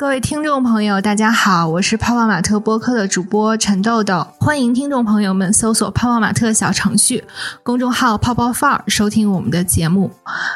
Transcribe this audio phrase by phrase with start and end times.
[0.00, 7.22] 各位听众朋友，大家好，我是泡泡玛特播客的主播陈豆豆，欢迎听众朋友们搜索泡泡玛特小程序、
[7.62, 10.10] 公众号“泡泡范儿”收听我们的节目。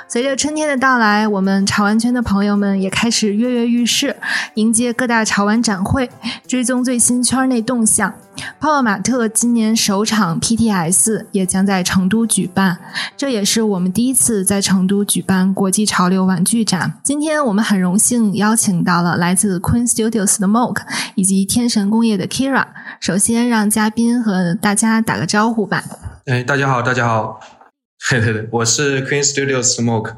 [0.08, 4.16] 随着春天的到来，我们潮玩圈的朋友们也开始跃跃欲试，
[4.54, 6.08] 迎接各大潮玩展会，
[6.48, 8.14] 追踪最新圈内动向。
[8.58, 12.78] 泡泡玛特今年首场 PTS 也将在成都举办，
[13.16, 17.00] 这也是我们第一次在成都举办国际潮流玩具展。
[17.02, 20.82] 今天我们很荣幸邀请到了来自 Queen Studios 的 Moke
[21.14, 22.66] 以及天神工业的 Kira。
[23.00, 25.84] 首先让嘉宾和大家打个招呼吧。
[26.26, 27.38] 哎，大家好，大家好，
[28.08, 30.16] 嘿嘿嘿，我是 Queen Studios 的 Moke。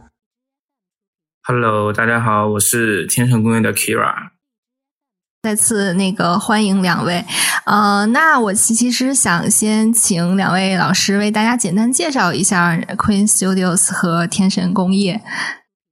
[1.42, 4.35] Hello，大家好，我是天神工业的 Kira。
[5.46, 7.24] 再次那个欢迎两位，
[7.66, 15.22] 呃，那我其其实想先请两位老师为大家简单介绍一下 Queen Studios 和天神工业。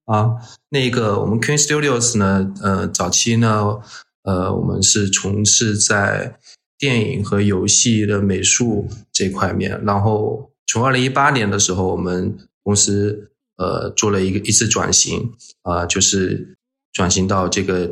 [0.06, 0.30] 啊，
[0.70, 3.78] 那个我们 Queen Studios 呢，呃，早期呢，
[4.24, 6.34] 呃，我们是从事在
[6.76, 15.30] 电影和游戏的美术这块面，然后从二零一八年的时候，我们公司呃做了一个一次转型，
[15.62, 16.56] 啊、就是
[16.92, 17.88] 转型到这个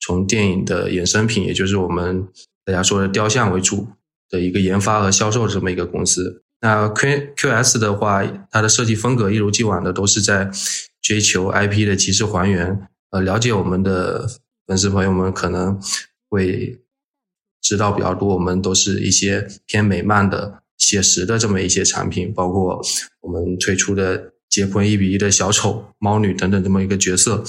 [0.00, 2.26] 从电影的衍生品，也就是我们
[2.64, 3.86] 大家说的雕像为主
[4.28, 6.42] 的一个研发和销售这么一个公司。
[6.62, 10.50] 那 Q QS 的话，它的设计风格一如既往的都是在
[11.00, 12.88] 追求 IP 的极致还原。
[13.10, 14.28] 呃，了解我们的
[14.66, 15.80] 粉丝朋友们可能
[16.28, 16.78] 会
[17.60, 22.80] 知道比较多，我们都是一些偏美漫的写实的这么一些产品，包括
[23.20, 27.42] 我们推出的结婚一比一的小丑、猫女等等这么一个角色。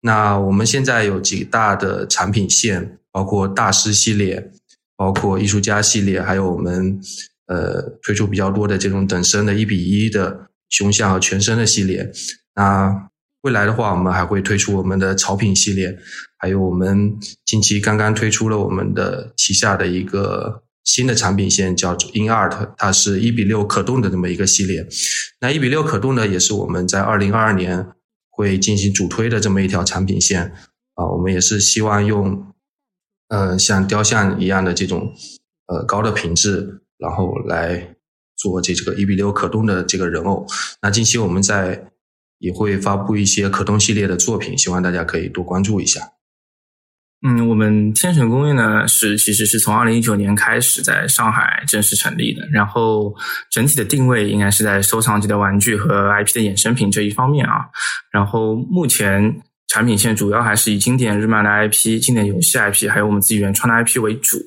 [0.00, 4.50] 那我们现在有几大的产品线，包括大师系列，
[4.96, 7.00] 包括艺术家系列，还有我们
[7.46, 12.12] 呃推出比较多的这种等身的一比一的胸像和全身的系列。
[12.54, 13.08] 那
[13.42, 15.96] 未来的话，我们还会推出我们的潮品系列，
[16.38, 24.86] 还有我们近期刚刚推出了我们的旗下的一个新的产品线，叫做 In Art，它是一比六可动的这么一个系列。
[25.40, 27.86] 那一比六可动呢，也是我们在二零二二年
[28.38, 30.52] 会进行主推的这么一条产品线
[30.94, 31.04] 啊。
[31.10, 32.54] 我们也是希望用
[33.26, 35.12] 呃像雕像一样的这种
[35.66, 37.96] 呃高的品质，然后来
[38.36, 40.46] 做这这个一比六可动的这个人偶。
[40.80, 41.90] 那近期我们在
[42.38, 46.12] 也会发布一些可动系列的作品，希望大家可以多关注一下。
[47.20, 53.12] 嗯，我们天成工业呢是其实是从二零一九年开始在上海正式成立的，然后
[53.50, 57.66] 整体的定位应该是在收藏级的玩具和 IP 的衍生品这一方面啊。
[58.12, 64.38] 然后目前产品线主要还是以经典日漫的 IP、经典游戏 IP，还有我们自己原创的 IP 为主。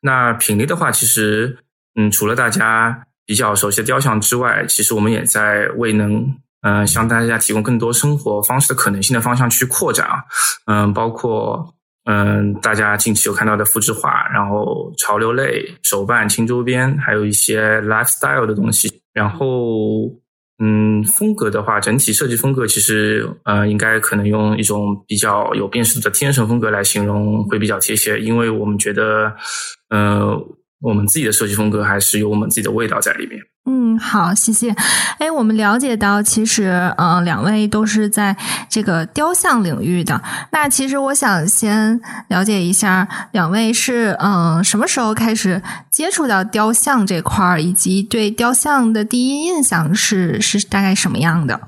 [0.00, 1.58] 那品类的话，其实
[1.94, 6.26] 嗯，除了大家比较熟悉的雕像之外，其实我们也在为能
[6.62, 10.24] 呃向大家提供更多生活方式的可能性的方向去扩展啊。
[10.64, 11.73] 嗯，包括。
[12.04, 19.00] 嗯，大家近期有看到的复制画，然后潮流类、手办、轻周边，还有一些 lifestyle 的东西。
[19.14, 20.10] 然后，
[20.58, 29.34] 嗯，风格的话，整体设计风格其实呃，应该可能用一种比较有辨识度的天神风格来形容会比较贴切，因为我们觉得，
[29.88, 30.36] 呃，
[30.80, 33.40] 我们自己的设计风格还是有我们自己的味道在里面。
[33.66, 34.74] 嗯，好，谢谢。
[35.18, 38.36] 哎，我们了解到，其实，呃，两位都是在
[38.68, 40.20] 这个雕像领域的。
[40.52, 41.98] 那其实我想先
[42.28, 51.58] 了解一下，两位是嗯、什么时候开始接触到雕像这块儿，以及对雕像的第一印象是是大概什么样的？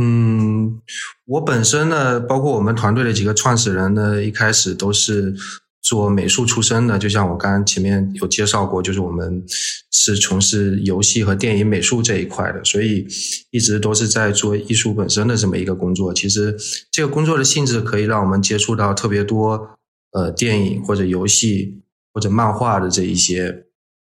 [0.00, 0.80] 嗯，
[1.26, 5.34] 我本身呢，包括我们团队的几个创始人呢，一开始都是。
[5.80, 9.42] 做美术出身的，就像我刚刚前面有介绍过，就是我们
[9.90, 13.06] 是从事游戏和电影美术这一块的，所以
[13.50, 16.12] 一直都是在做艺术本身的这么一个工作。
[16.12, 16.54] 其实
[16.90, 19.70] 这个工作的性质可以让我们接触到特别多
[20.12, 21.80] 呃电影或者游戏
[22.12, 23.64] 或者漫画的这一些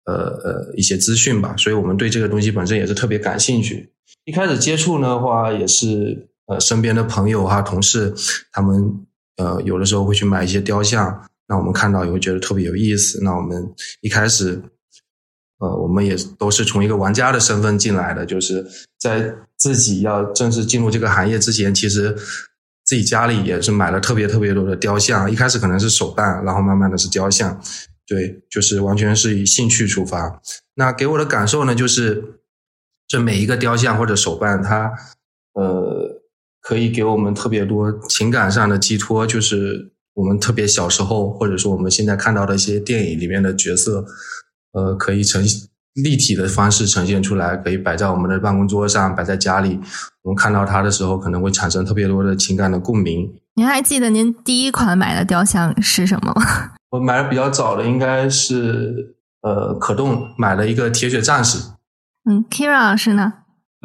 [0.05, 3.91] 呃呃一些资讯吧，所以我们对这个东西本身也是特别感兴趣。
[4.25, 8.11] 一开始接触的话，也是呃身边的朋友哈、同事，
[8.51, 9.05] 他们
[9.37, 11.28] 呃有的时候会去买一些雕像。
[11.49, 13.19] 那我们看到也会觉得特别有意思。
[13.23, 14.61] 那我们一开始，
[15.57, 18.63] 呃，我们也都是从一个玩家的身份进来的，就是
[18.99, 22.15] 在自己要正式进入这个行业之前，其实
[22.85, 25.29] 自己家里也是买了特别特别多的雕像。
[25.29, 27.59] 一开始可能是手办，然后慢慢的是雕像，
[28.05, 30.39] 对，就是完全是以兴趣出发。
[30.75, 32.41] 那给我的感受呢，就是
[33.07, 34.91] 这每一个雕像或者手办，它
[35.53, 36.21] 呃
[36.61, 39.93] 可以给我们特别多情感上的寄托，就是。
[40.19, 44.03] 我们特别小时候，或者说我们现在看到的一些电影里面的角色，
[44.73, 45.41] 呃，可以呈
[45.93, 49.79] 立体的方式呈现出来，可以摆在我们的办公桌上，摆在家里。
[50.23, 53.33] 我们看到它的时候，可能会产生特别多的情感的共鸣。
[53.55, 56.43] 您还记得您第一款买的雕像是什么吗？
[56.91, 61.69] 我买的比较早的应该是呃可动买了一个铁血战士。
[62.29, 63.33] 嗯，Kira 老师呢？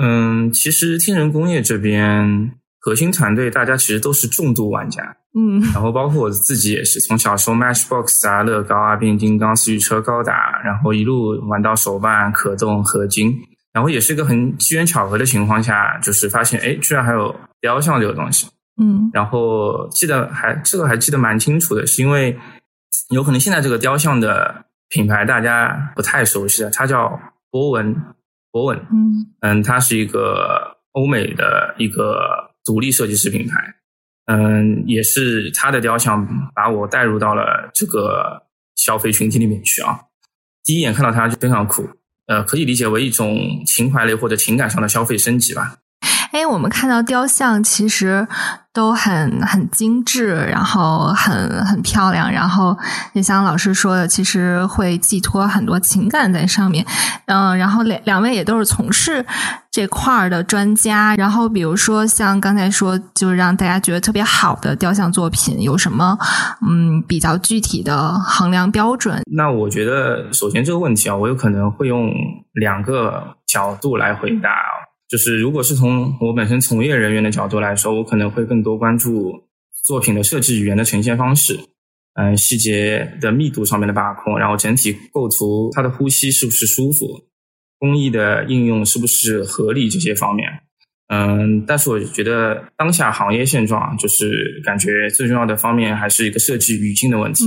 [0.02, 2.50] 嗯，其实天人工业这边
[2.84, 5.16] 核心团队大家其实都是重度玩家。
[5.34, 13.34] 嗯，然后包括我自己也是，从小时候 Matchbox 啊、乐高啊、变形金刚、四驱车、高达，然后一路玩到手办、可动、合金，
[13.72, 18.46] 然后也是一个很机缘巧合的情况下，就是发现哎，居然还有雕像这个东西。
[18.80, 22.38] 嗯，然后记得还这个还记得蛮清楚的，是因为
[23.08, 27.18] 有可能现在这个雕像的品牌大家不太熟悉了，它叫
[27.50, 27.96] 博文，
[28.52, 33.74] 博文，嗯嗯，它是一个欧美的一个独立设计师品牌，
[34.26, 38.42] 嗯，也是他的雕像把我带入到了这个
[38.76, 40.00] 消费群体里面去啊。
[40.62, 41.88] 第一眼看到他就非常酷，
[42.26, 45.76] 呃，可以理解为一种情怀类或者情感上的消费升级吧。
[46.34, 48.26] 哎，我们看到雕像其实
[48.72, 52.76] 都很很精致，然后很很漂亮，然后
[53.12, 56.84] 也像老师说的，其实会寄托很多情感在上面。
[57.26, 59.24] 嗯，然后两两位也都是从事
[59.70, 61.14] 这块儿的专家。
[61.14, 66.18] 然后比如说像刚才说，就是让大家觉得特别好的雕像作品，有什么
[66.68, 69.22] 嗯比较具体的衡量标准？
[69.30, 72.10] 那我觉得，首先这个问题啊，我有可能会用
[72.54, 74.90] 两个角度来回答啊。
[75.14, 79.32] 就是如果是从我本身从业人员的角度来说，我可能会更多关注
[79.84, 81.56] 作品的设计语言的呈现方式，
[82.14, 87.06] 嗯，细节的密度上面的把控，然后整体构图它的呼吸是不是舒服，
[87.78, 90.48] 工艺的应用是不是合理这些方面，
[91.06, 97.44] 嗯，但是我觉得当下行业现状就是感觉最重要的方面还是一个设计语境的问题。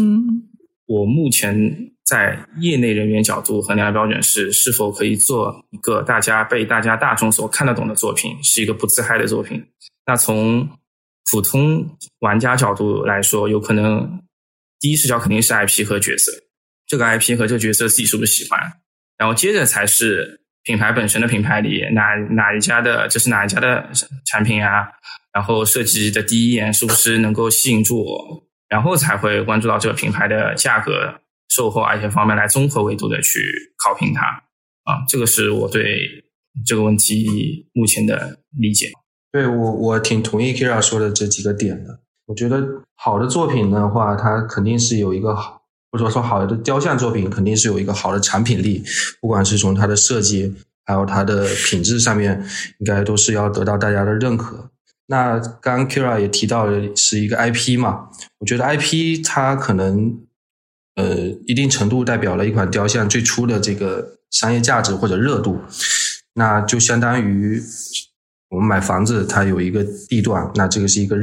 [0.88, 9.64] 我目前在业内人员角度衡量的标准是，是否可以做一个大家被大家大众所看得懂的作品，是一个不自嗨的作品。
[10.06, 10.70] 那从
[11.30, 11.86] 普通
[12.20, 14.24] 玩家角度来说，有可能
[14.80, 16.32] 第一视角肯定是 IP 和角色，
[16.88, 18.58] 这个 IP 和这个角色自己是不是喜欢，
[19.18, 23.90] 然后接着才是品牌本身的品牌里哪哪一家的这是哪一家的
[24.26, 24.88] 产品啊，
[25.34, 28.47] 然后设计的第一眼是不是能够吸引住我。
[28.70, 33.40] 然后才会关注到这个品牌的价格、售后啊一些方面来综合维度的去
[33.84, 34.22] 考评它
[34.84, 36.24] 啊，这个是我对
[36.66, 38.92] 这个问题目前的理解。
[39.32, 42.00] 对我，我挺同意 Kira 说的这几个点的。
[42.26, 42.62] 我觉得
[42.96, 45.62] 好的作品的话，它肯定是有一个好，
[45.92, 48.84] 或者说好的雕像作品肯定是有一个好的产品力，
[49.22, 50.54] 不管是从它的设计，
[50.86, 52.44] 还有它的品质上面，
[52.80, 54.72] 应该都是要得到大家的认可。
[55.10, 58.10] 那刚刚 Kira 也提到了是一个 IP 嘛，
[58.40, 60.20] 我觉得 IP 它可能
[60.96, 61.16] 呃
[61.46, 65.62] 一定程度代表了一款雕像最初的这个商业价值或者热度，
[66.34, 67.64] 那就相当于
[68.50, 71.16] 我们买房子，它有一个地段，那这个是一个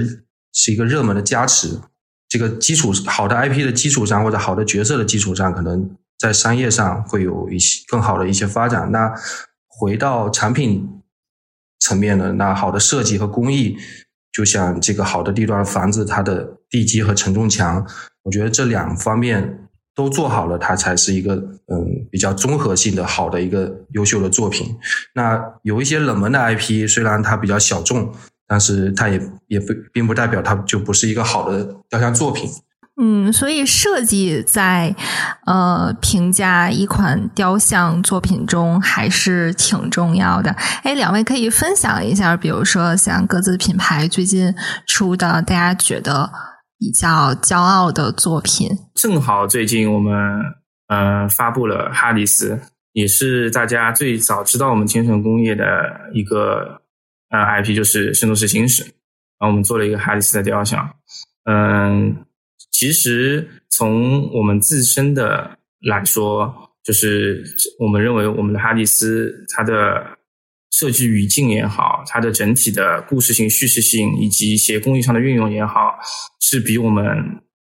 [0.54, 1.78] 是一个热门的加持，
[2.26, 8.90] 这个基础好的 IP 的基础上或者好的角色的基础上，可能在商业上会有一些更好的一些发展。
[8.90, 9.12] 那
[9.68, 11.02] 回到产品。
[11.84, 13.76] 层面的那好的设计和工艺，
[14.32, 17.86] 就像这个好的地段的房子，它的地基和承重墙，
[18.22, 24.74] 我觉得这两方面都做好了，它才是一个嗯比较综合性的好的一个优秀的作品。
[25.14, 28.12] 那有一些冷门的 IP，虽然它比较小众，
[28.46, 32.48] 但是它也也不并不代表它就不是一个好的雕像作品。
[32.96, 34.94] 嗯，所以设计在
[35.46, 40.52] 呃评价一款雕像作品中还是挺重要的。
[40.84, 44.54] 哎，两位可以分享一下，比如说像各自品牌最近
[44.86, 46.30] 出的大家觉得
[46.78, 48.70] 比较骄傲的作品。
[48.94, 50.14] 正好最近我们
[50.86, 52.60] 呃发布了哈迪斯，
[52.92, 55.64] 也是大家最早知道我们天成工业的
[56.12, 56.80] 一个
[57.30, 58.94] 呃 IP，就是《圣斗士星矢》，然
[59.40, 60.88] 后我们做了一个哈迪斯的雕像，
[61.50, 62.24] 嗯。
[62.76, 66.52] 其实从我们自身的来说，
[66.82, 67.44] 就是
[67.78, 70.18] 我们认为我们的哈迪斯它的
[70.72, 76.00] 设计语境也好，它的整体的故事性、叙事性以及一些工艺上的运用也好，
[76.40, 77.06] 是比我们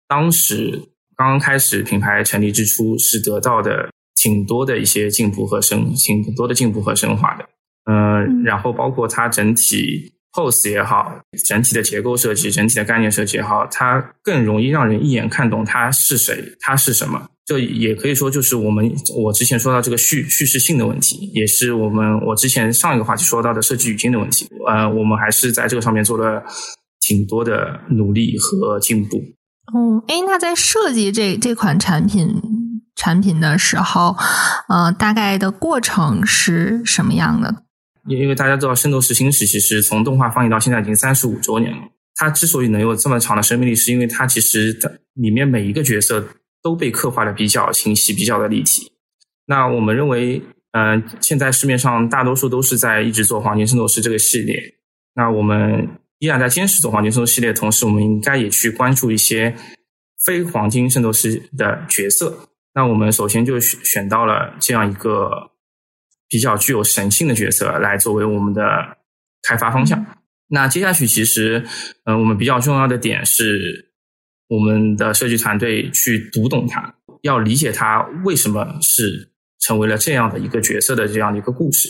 [0.05, 0.77] 当时
[1.15, 7.49] 刚刚开始品牌成立之初是得到的挺多的一些进步和升，挺多的进步和升华的。
[7.85, 10.11] 嗯，然后包括它整体。
[10.39, 17.27] Pose 也好，整体的结构设计、整体的概念设计也好，它更容易让人一眼看懂它是谁，它是什么。
[17.45, 24.47] 这也可以说就是我们我之前说到这个叙叙事性的问题，也是我们我之前上一个话题说到的设计语境的问题。
[24.67, 26.43] 呃，我们还是在这个上面做了
[27.01, 29.17] 挺多的努力和进步。
[29.73, 32.41] 哦，哎，那在设计这这款产品
[32.95, 34.15] 产品的时候，
[34.69, 37.63] 呃，大概的过程是什么样的？
[38.17, 41.77] 因为大家知道《圣斗士星矢》其实从动画放映到现在已经三十五周年了，
[42.15, 44.77] 它之所以能有这么长的生命力，是因为它其实
[45.13, 46.27] 里面每一个角色
[46.63, 48.91] 都被刻画的比较清晰、比较的立体。
[49.45, 54.59] 那我们认为，嗯，现在市面上大多数都是在一直做黄金圣斗士这个系列。
[55.15, 55.87] 那我们
[56.19, 59.55] 依然在坚持做黄金圣斗士系列，同时我们应该也去关注一些
[60.25, 62.49] 非黄金圣斗士的角色。
[62.73, 65.51] 那我们首先就选选到了这样一个
[66.29, 68.97] 比较具有神性的角色来作为我们的
[69.41, 70.05] 开发方向。
[70.47, 71.65] 那接下去其实，
[72.05, 73.91] 嗯，我们比较重要的点是，
[74.47, 81.89] 我们的设计团队去读懂它，要理解它为什么是成为了这样的一个角色的这样的一个故事。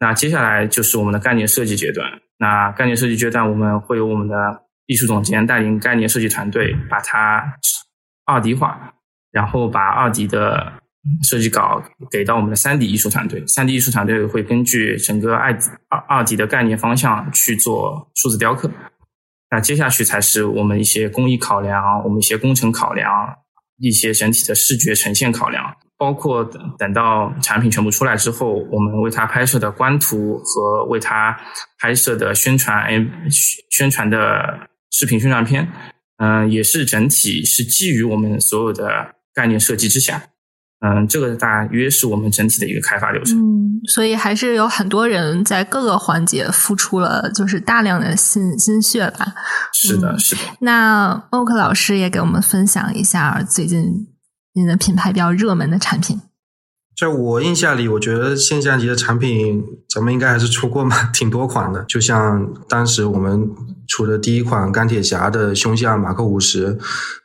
[0.00, 2.08] 那接下来就是我们的概念设计阶段。
[2.38, 7.58] 那概念设计阶段，我们会有我们的艺术总监带领概念设计团队把它
[8.24, 8.92] 二 D 化。
[9.34, 10.74] 然后把二 D 的
[11.22, 15.52] 设计稿给到我们的三 D 艺术团队，三 D 艺术团队会根据整个二
[15.88, 18.70] 二二 D 的概念方向去做数字雕刻。
[19.50, 23.06] 那接下去才是我们一些工艺考量，我们一些工程考量，
[23.78, 31.38] 一些整体的视觉呈现考量，包括等等到产品全部出来之后，我们为它拍摄的官图和为它
[31.78, 32.88] 拍摄的宣传
[33.70, 35.70] 宣传的视频宣传片，
[36.16, 39.14] 嗯，也是整体是基于我们所有的。
[39.36, 40.22] 概念设计之下，
[40.84, 43.38] 嗯，这个大约是我们整体的一个开发流程。
[43.38, 49.32] 嗯，所以还是有很多人在各个环节付出了，就是大量的心心血吧。
[49.72, 50.42] 是的，是的。
[50.60, 54.06] 那欧克老师也给我们分享一下最近
[54.52, 56.20] 您的品牌比较热门的产品。
[56.96, 61.84] 在我印象里，我觉得现象级的产品，咱们应该还是出过蛮 挺多款的。
[61.88, 63.50] 就像当时我们
[63.88, 66.78] 出的第一款钢铁侠的胸像马克五十，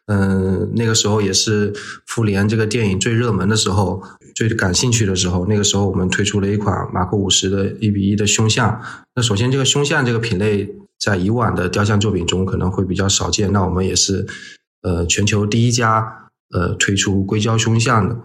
[0.08, 1.72] 嗯，那个时候也是
[2.08, 4.02] 复联这个电影最热门的时候，
[4.36, 5.46] 最感兴趣的时候。
[5.46, 8.82] 那个时候我们推出了一款马克五十的一比一的胸像。
[9.16, 10.68] 那首先，这个胸像这个品类
[11.00, 13.54] 在以往的雕像作品中可能会比较少见。
[13.54, 14.26] 那我们也是
[14.82, 18.18] 呃全球第一家呃推出硅胶胸像的。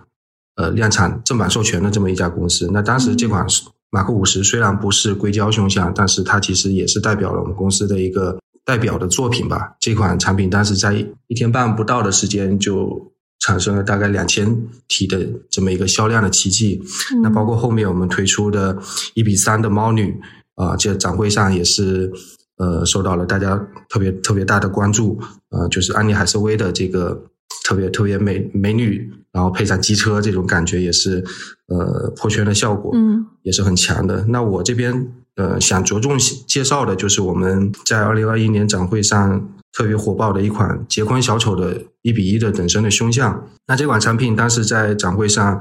[0.57, 3.45] 呃，量产正版授权的这么一家公司，那当时这款
[3.91, 9.75] 马克五十虽然不是硅胶胸像，但是它其实也是代表了我们公司的一个代表的作品吧。
[9.81, 10.95] 这款产品当时在
[11.27, 14.57] 一天半不到的时间就产生了大概两千
[14.87, 16.81] 体的这么一个销量的奇迹。
[17.23, 18.79] 那包括后面我们推出的
[19.15, 20.21] 一比三的猫女
[20.55, 22.13] 啊，这展会上也是
[22.59, 23.57] 呃受到了大家
[23.89, 25.21] 特别特别大的关注。
[25.51, 27.25] 呃，就是安妮海瑟薇的这个。
[27.63, 31.25] 特别特别美美女，然后配上机车，这种感觉也是，
[31.67, 34.25] 呃，破圈的效果，嗯，也是很强的。
[34.29, 43.49] 那我这边呃想着重介绍的就是我们在二零二一年展会上特别火爆的一款结婚小丑的一比一的等身的胸像。
[43.67, 45.61] 那这款产品当时在展会上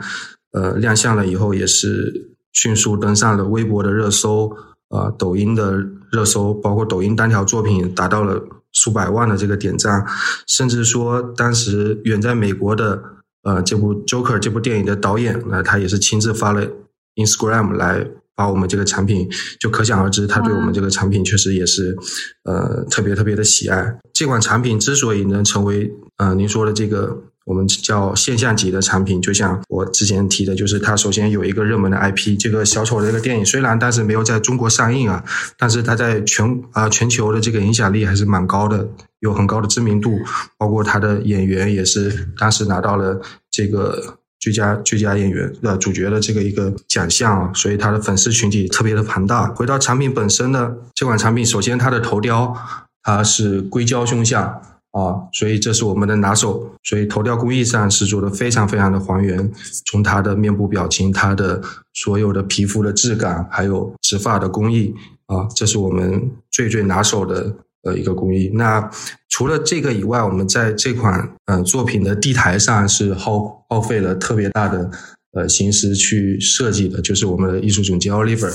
[0.51, 4.55] 呃亮相了以后，也是迅速登上了微博的热搜，
[4.89, 8.39] 呃，抖音的热搜，包括抖音单条作品达到了。
[8.75, 10.03] 数百万的这个点赞，
[10.47, 13.03] 甚至说当时远在美国的
[13.43, 16.67] 呃这部《Joker》这部电影的导演，那他也是亲自发了
[17.15, 21.95] Instagram 来把我们这个产品，就可想而知，他对我们这个产品确实也是
[22.43, 23.99] 呃特别特别的喜爱。
[24.11, 27.23] 这款产品之所以能成为呃您说的这个。
[27.45, 35.21] 我们叫现象级的产品，就像我之前提的，就是它首先有一个热门的 IP，这个小丑的这个电影虽然当时没有在中国上映啊，
[35.57, 38.87] 但是它在全啊全球的这个影响力还是蛮高的，
[39.23, 40.19] 有很高的知名度，
[40.57, 49.47] 包括他的演员也是当时拿到了这个最佳最佳演员的主角的这个一个奖项，所以他的粉丝群体特别的庞大。
[49.55, 52.55] 回到产品本身呢，这款产品首先它的头雕
[53.01, 54.61] 它是硅胶胸像。
[54.93, 59.51] 啊，所以这是我们的拿手，所以头雕工艺上是做的非常非常的还原，
[59.87, 61.59] 从它的面部表情、它的
[61.95, 64.93] 所有的皮肤的质感，还有植发的工艺
[65.25, 68.49] 啊，这是我们最最拿手的呃一个工艺。
[68.53, 68.89] 那
[69.29, 74.89] 除了这个以外，我们在这款呃作品的地台上是耗耗费了特别大的
[75.33, 78.53] 呃心思去设计的，就是我们的艺术总监 Oliver，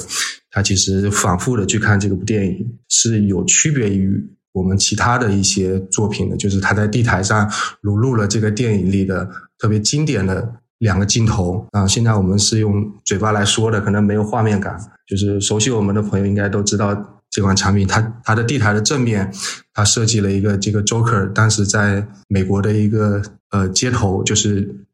[0.50, 4.28] 他其实反复的去看这部电影是有区别于。
[4.52, 7.48] 我们其他的一些作品呢，就是他在地台上
[7.80, 11.86] 融入了这个电影里的特别经典的两个镜头啊。
[11.86, 14.76] 现在我们是用嘴巴来说的，可能没有画面感。
[15.06, 19.32] 就是熟悉我们的朋友应该都知道这款产品，它它的地台的正面，
[19.72, 24.86] 它设计了一个这个 Joker，当时在美国的一个呃街头，就是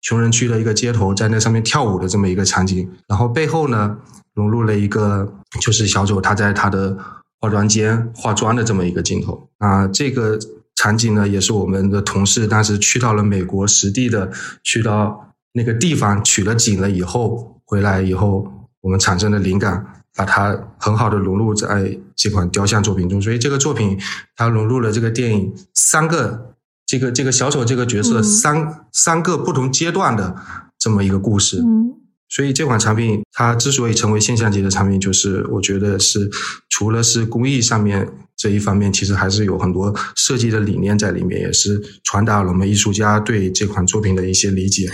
[0.00, 2.90] 穷人区的一个街头，在那上面跳舞的这么一个场景。
[3.08, 3.98] 然后背后呢，
[4.34, 6.96] 融入了一个就是小丑他在他的。
[7.42, 10.38] 化妆间化妆的这么一个镜头啊，这个
[10.76, 14.30] 场景呢，也是我们的同事当时去到了美国实地的，
[14.62, 23.20] 去到那个地方取了景了以后回来以后，我们产生的灵感，把它很好的融入在这款雕像作品中。
[23.20, 23.98] 所以这个作品
[24.36, 26.54] 它融入了这个电影三个
[26.86, 30.36] 这个这个小丑这个角色三三个不同阶段的
[30.78, 31.58] 这么一个故事。
[31.58, 31.94] 嗯。
[32.28, 36.30] 所以这款产品它之所以成为现象级的产品，就是我觉得是
[36.70, 44.88] 除了是工艺上面这一方面，其实还是有很多设计的理念在里面，也是传达了我们艺术家对这款作品的一些理解。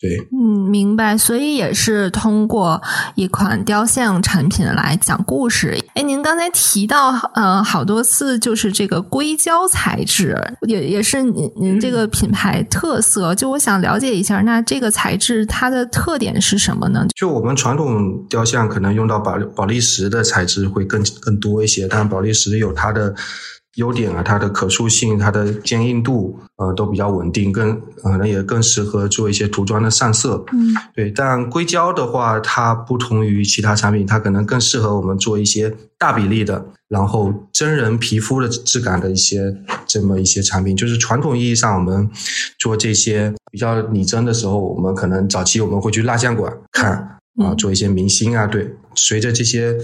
[0.00, 1.18] 对，嗯，明白。
[1.18, 2.80] 所以也是通过
[3.16, 5.78] 一款雕像产品来讲故事。
[5.94, 13.34] 哎，您刚才提到呃好多次，就是这个硅胶材质，也也是您您这个品牌特色。
[13.34, 17.06] 就我想了解一下，那这个材质它的特点是什么呢？
[17.14, 23.14] 就我们传统雕像可能用到宝宝丽石的材质会更更多一些，但宝丽石有它的。
[23.76, 30.44] 优点啊，它的可塑性、它的坚硬度，呃，都比较稳定，更可能也更适合做一些涂装的上色。
[30.52, 31.10] 嗯，对。
[31.10, 39.54] 但硅胶的话，它不同于其他产品，它可能更适合我们做一些大比例的，然后真人皮肤的质感的一些
[39.86, 40.76] 这么一些产品。
[40.76, 42.10] 就是传统意义上，我们
[42.58, 48.48] 做这些比较拟真的时候，我们可能早期我们会去蜡像馆看啊，做一些明星啊。
[48.48, 49.78] 对，随着这些。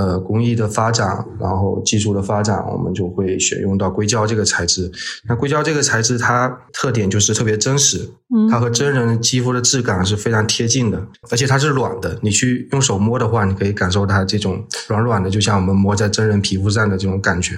[0.00, 4.90] 呃，工艺的发展，然后技术的发展，我们就会选用到硅胶这个材质。
[5.28, 12.18] 那硅胶这个材质，它特点就是特别真实，嗯，它和真人肌肤的质感是非常贴近的，而且它是软的。
[12.22, 17.56] 你去用手摸的话，你可以感受它这种软软的，就像我们摸在真人皮肤上的这种感觉。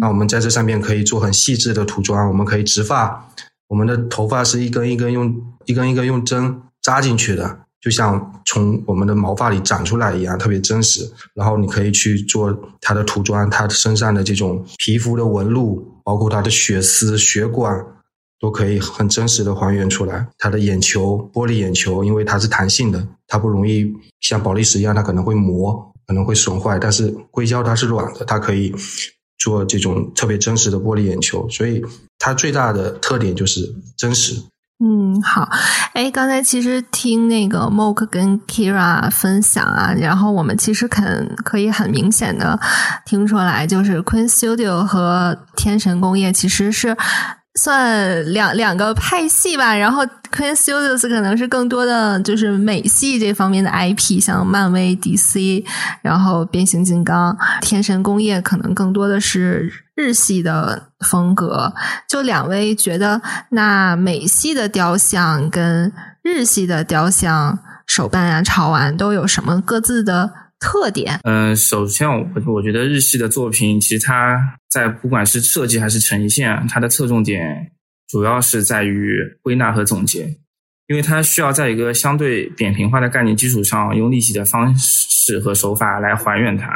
[0.00, 3.26] 那我们在这上面可以做很细致的涂装，我们可以植发，
[3.68, 5.34] 我们的头发是一根一根用
[5.64, 7.60] 一根一根用针扎进去的。
[7.80, 11.10] 就像从我们的毛发里长出来一样，特别真实。
[11.34, 17.82] 然后你可以去做它的涂装，它身上的这种皮肤的纹路，包括它的血丝、血管，
[18.38, 20.26] 都可以很真实的还原出来。
[20.36, 26.78] 它的眼球，玻璃眼球，因为它是弹性的，它不容易像宝丽石一样，它可能会磨，可能会损坏。
[26.78, 28.74] 但是硅胶它是软的，它可以
[29.38, 31.48] 做这种特别真实的玻璃眼球。
[31.48, 31.82] 所以
[32.18, 34.34] 它最大的特点就是真实。
[34.82, 35.48] 嗯，好，
[35.92, 42.58] 哎，刚才其实听那个 Moke 跟 Kira 分享啊，然后我们其实肯可以很明显的
[43.04, 46.96] 听出来，就是 Queen Studio 和天神工业其实是。
[47.56, 55.64] 算两两个派系吧，然后 Queen Studios 可能是更多的就是美系这方面的 IP，像漫威、DC，
[56.00, 59.68] 然后变形金刚、天神工业可能更多的是
[60.00, 61.74] 日系的风格。
[62.08, 70.32] 就两位觉得，那美系的雕像跟日系的雕像手办啊、潮玩都有什么各自的？
[70.62, 77.72] 特点，嗯，首先我我觉得日系的作品，其实它在不管是设计还是呈现，它的侧重点
[78.06, 80.36] 主要是在于归纳和总结，
[80.88, 86.68] 因为它需要在一个相对扁平化的概念基础上，用立体的方式和手法来还原它，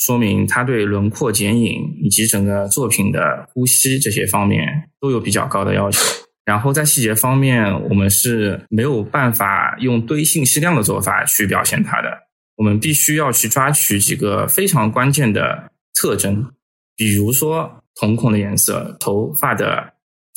[0.00, 6.00] 说明它对轮廓剪影以及整个作品的呼吸这些方面都有比较高的要求。
[6.44, 12.08] 然后在细节方面，我们是没有办法用堆信息量的做法去表现它的。
[12.56, 16.50] 我们必须要去抓取几个非常关键的特征，
[16.96, 19.92] 比如说瞳孔的颜色、头发的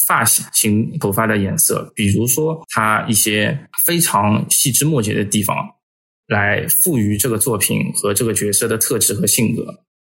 [0.06, 5.56] 发型、头发的颜色，比如说它一些非常细枝末节的地方，
[6.34, 9.64] 来赋予这个作品和这个角色的特质和性格。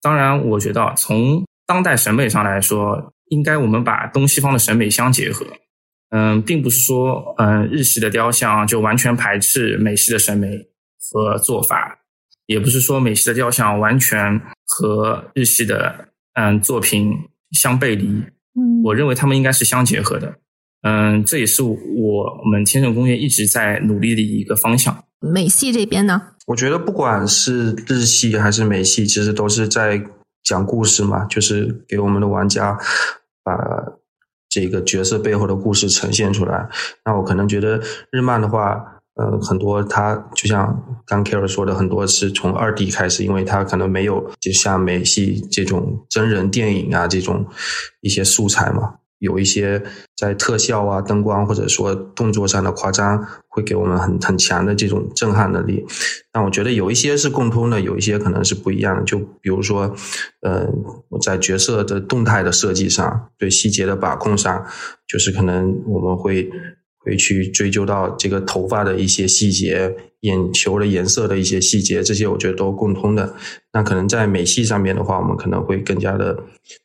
[0.01, 5.45] 当然，我觉得从当代审美上来说，应该我们把东西方的审美相结合。
[6.11, 10.49] 嗯，并不是说嗯日系的雕像就完全排斥美系的审美。
[11.13, 11.99] 和做法，
[12.47, 17.13] 也不是说美系的雕像完全和日系的嗯作品
[17.53, 18.07] 相背离。
[18.07, 20.35] 嗯，我认为他们应该是相结合的。
[20.81, 25.05] 嗯，这也是我们天成工业一直在努力的一个方向。
[25.33, 26.21] 美系这边呢？
[26.47, 30.03] 我觉得不管是日系还是美系，其实都是在
[30.43, 32.79] 讲故事嘛，就是给我们的玩家
[33.43, 33.57] 把
[34.49, 36.69] 这个角色背后的故事呈现出来。
[37.05, 38.91] 那我可能觉得日漫的话。
[39.17, 47.47] 呃，很多它就像刚 k a r 说的，很多是从二 D 开始，因为它可能没有就像美系这种真人电影啊这种
[48.01, 49.83] 一些素材嘛，有一些
[50.17, 55.85] 在特效啊、灯光或者说动作上的夸张，会给我们很很强的这种震撼能力。
[56.33, 59.03] 但我觉得有一些是共通的，有一些可能是不一样的。
[59.05, 59.95] 就比如说，
[60.47, 60.71] 嗯，
[61.09, 64.67] 我在角色的动态的设计上，对细节的把控上，
[65.07, 66.51] 就是可能我们会。
[67.05, 73.35] 会去追究到这个头发的一些细节、眼球的颜色的一些细节，这些我觉得都共通的。
[73.73, 76.37] 那可能在美系上面的话，我们可能会更加的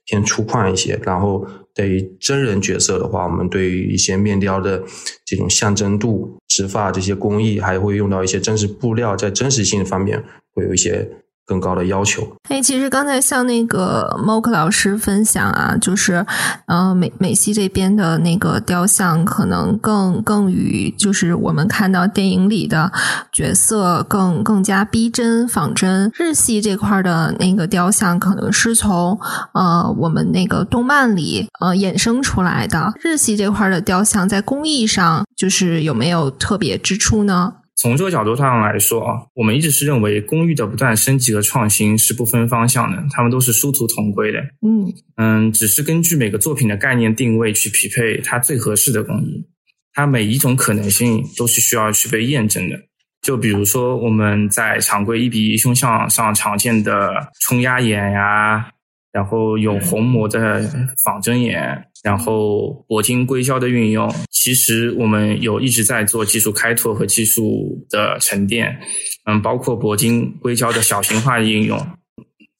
[0.05, 0.99] 偏粗犷一些。
[1.03, 4.83] 然后对于真人角色的话，我们对于一些面雕的
[5.25, 10.21] 这种象征度、植发这些工艺，还会用到一些真实布料，在真实性方面
[10.53, 11.09] 会有一些
[11.49, 12.21] 更高的要求。
[12.47, 16.23] 哎，其实刚才像那个 Mock 老师分享啊，就是，
[16.67, 22.91] 呃，美美西这边的那个雕像，可能更更与就是我们看到电影里的
[23.31, 26.11] 角色更更加逼真仿真。
[26.13, 29.19] 日系这块的那个雕像，可能是从
[29.53, 32.93] 呃我们那个动漫里呃衍生出来的。
[33.01, 37.53] 日系这块的雕像在工艺上，就是有没有特别之处呢？
[37.79, 44.39] 从这个角度上来说啊，我们一直是认为工艺的不断升级和创新是不分方向的，它们都是殊途同归的。
[44.61, 49.45] 嗯嗯，只是根据每个作品的概念定位去匹配它最合适的工艺，
[49.93, 52.75] 它每一种可能性都是需要去被验证的。
[53.21, 58.71] 就比如说我们在常规一比一胸像上常见的冲压眼呀。
[59.11, 60.61] 然后有虹膜的
[61.03, 68.79] 仿真眼，然后铂金硅胶的运用，其实我们有一直在做技术开拓和技术的沉淀，
[69.25, 71.77] 嗯，包括铂金硅胶的小型化应用，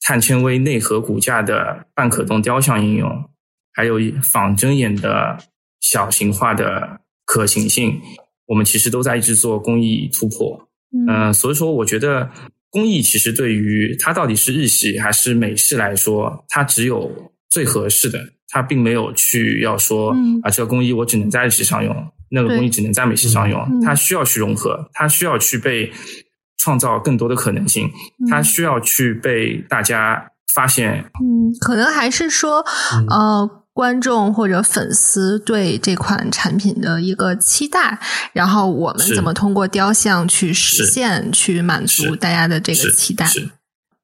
[0.02, 3.30] 碳纤维内核骨架的半可动雕像应用，
[3.72, 5.38] 还有仿真眼的
[5.80, 8.02] 小型化的可行性，
[8.48, 10.68] 我们其实都在一直做工艺突破，
[11.08, 12.32] 嗯，所以说我觉得。
[12.72, 17.12] 工艺其实对于它到底是日系还是美式来说，它只有
[17.50, 21.96] 最合适的，它并没有去要说啊，这个工艺我只能在日系上用，
[22.30, 25.92] 那个工艺只能在美系上用，它需要去融合，它需要去被
[26.58, 27.90] 创造更多的可能性，
[28.30, 31.04] 它需要去被大家发现。
[31.22, 32.64] 嗯，可能还是说，
[33.10, 33.59] 呃。
[33.80, 37.98] 观众或者粉丝对这款产品的一个期待，
[38.34, 43.26] 然后我们怎么通过雕像去实现、去满足大家的这个期待？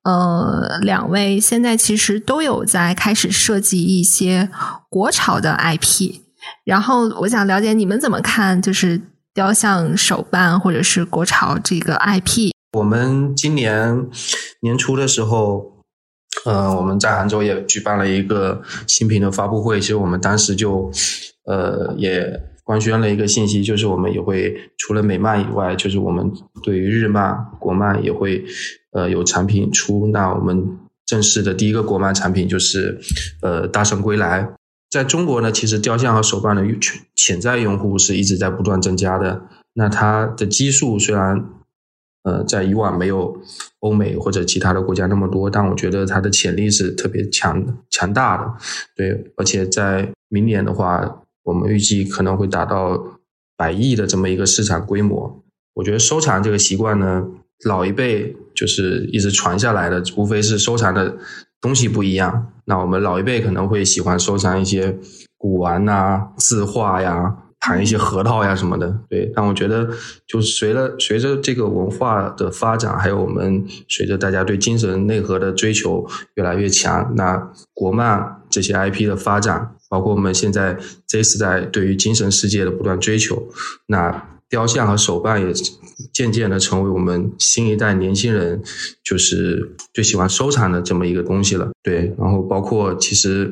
[0.03, 4.49] 呃，两位现在其实都有在开始设计一些
[4.89, 6.21] 国潮的 IP，
[6.63, 9.01] 然后我想了解你们怎么看，就是
[9.33, 12.51] 雕像手办或者是国潮这个 IP。
[12.71, 14.07] 我们今年
[14.61, 15.74] 年初的时候。
[16.43, 19.79] 呃，我们在杭州也举办了一个新品的发布会。
[19.79, 20.91] 其实我们当时就，
[21.45, 26.29] 呃，也官宣了一个信息，就是我们也会除了美漫以外，就是我们
[26.61, 28.43] 对于日漫、国漫也会，
[28.91, 30.07] 呃，有产品出。
[30.07, 32.99] 那我们正式的第一个国漫产品就是，
[33.41, 34.47] 呃，大圣归来。
[34.89, 39.41] 在中国呢，其实雕像和手办的潜潜在用户是一直在不断增加的。
[39.73, 41.45] 那它的基数虽然。
[42.25, 43.39] 呃，在以往没有
[43.81, 48.51] 欧美或者其他的国家那么多，但我觉得它的潜力是特别强强大的。
[48.95, 52.99] 对，而且在明年的话，我们预计可能会达到
[53.55, 55.43] 百亿的这么一个市场规模。
[55.75, 57.27] 我觉得收藏这个习惯呢，
[57.65, 61.15] 老一辈就是一直传下来的，无非是收藏的
[61.61, 62.51] 东西不一样。
[62.65, 64.97] 那我们老一辈可能会喜欢收藏一些
[65.37, 67.37] 古玩呐、字画呀。
[67.65, 69.89] 谈一些核桃呀什么的，对，但我觉得，
[70.27, 83.47] 就随着随着这个文化的发展，还有我们随着大家对精神内核的追求越来越强，那国漫这些 IP 的发展，包括我们现在这时代对于精神世界的不断追求，
[83.87, 85.51] 那雕像和手办也
[86.13, 88.61] 渐渐的成为我们新一代年轻人
[89.03, 91.71] 就是最喜欢收藏的这么一个东西了。
[91.81, 93.51] 对，然后包括其实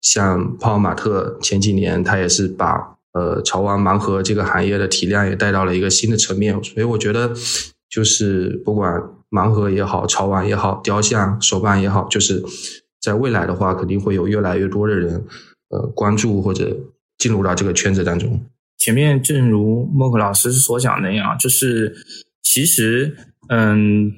[0.00, 7.32] 像泡泡玛特前几年，他也是把呃，潮玩盲盒这个行业的体量也带到了一个新的层面，所以我觉得，
[7.88, 12.40] 就是不管盲盒也好，潮玩也好，雕像、手办也好，就是
[13.00, 15.24] 在未来的话，肯定会有越来越多的人，
[15.70, 16.76] 呃，关注或者
[17.18, 18.40] 进入到这个圈子当中。
[18.78, 21.94] 前面正如莫克老师所讲那样，就是
[22.42, 23.16] 其实，
[23.48, 24.12] 嗯，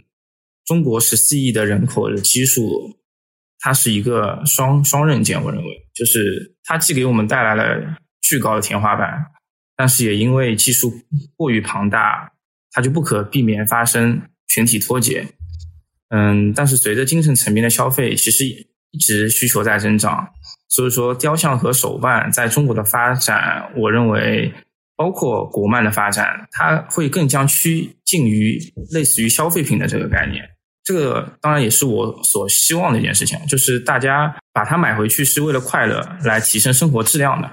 [0.67, 2.95] 中国十四亿的人口的基数，
[3.59, 7.97] 它是一个双双刃剑，我认为，就是它既给我们带来了。
[8.23, 9.27] 巨高的天花板，
[9.77, 10.93] 但是也因为技术
[11.37, 12.33] 过于庞大，
[12.71, 15.27] 它就不可避免发生群体脱节。
[16.09, 20.29] 嗯，但是随着精神层面的消费，其实一直需求在增长，
[20.69, 24.53] 所以说雕像和手办在中国的发展，我认为
[24.95, 28.59] 包括国漫的发展，它会更将趋近于
[28.91, 30.43] 类似于消费品的这个概念。
[30.85, 37.49] 这个当然也是我所希望的一件事情，就是大家把它买回去是为了快乐，来提升生活质量的。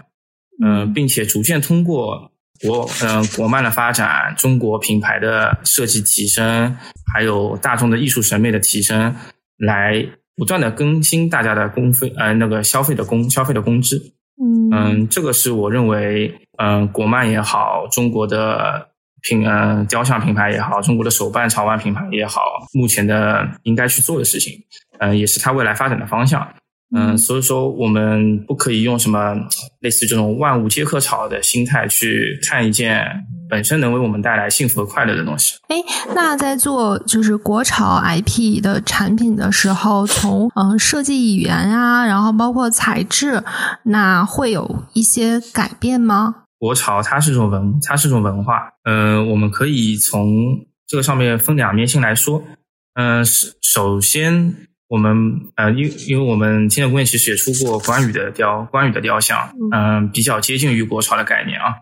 [0.64, 6.76] 嗯，并且逐渐通过国嗯国漫的发展，中国品牌的设计提升，
[7.14, 9.16] 还有大众的艺术审美的提升，
[9.58, 14.14] 来不断的更新大家的工费呃那个消费的工消费的工资。
[14.42, 18.90] 嗯嗯，这个是我认为嗯国漫也好，中国的
[19.22, 22.42] 品嗯雕像品牌也好，中国的手办潮玩品牌也好，
[22.74, 24.54] 目前的应该去做的事情，
[25.00, 26.46] 嗯，也是它未来发展的方向。
[26.92, 29.36] 嗯，所以说我们不可以用什么
[29.80, 33.06] 类似这种万物皆可炒的心态去看一件
[33.48, 35.56] 本身能为我们带来幸福和快乐的东西。
[35.68, 35.76] 哎，
[36.16, 43.44] 那在做就是国潮 IP 的产品的时候，从嗯设计语言啊，然后包括材质，
[43.84, 46.34] 那会有一些改变吗？
[46.58, 48.72] 国潮它是种文，它是种文化。
[48.86, 50.28] 嗯，我们可以从
[50.88, 52.42] 这个上面分两面性来说。
[52.96, 54.56] 嗯，首首先。
[54.90, 61.76] 我们呃，因因为我们天成工业其实也出过关羽的雕，关羽的雕像，嗯，比较接近于国潮的概念啊，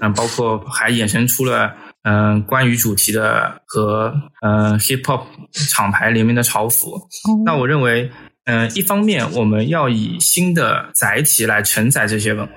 [0.00, 1.74] 嗯，包括还衍生出了
[2.04, 6.98] 嗯关羽主题的和呃 hip hop 厂牌联名的潮服。
[7.44, 8.10] 那我认为，
[8.46, 12.52] 嗯，一方面我们要以新的载体来承载这些文化，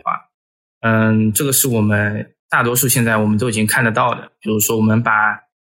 [0.83, 5.11] 嗯，这个是我们大多数现在我们都已经看得到的，比如说我们把。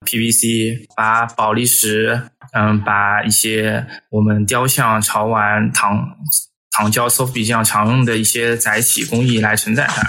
[0.05, 2.21] PVC 把宝丽石，
[2.53, 6.17] 嗯，把一些我们雕像、潮玩、糖
[6.71, 10.01] 糖胶、soft 笔这样常用的一些载体工艺来承载它。